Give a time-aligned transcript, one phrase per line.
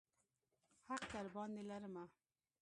[0.87, 2.05] حق درباندې لرمه.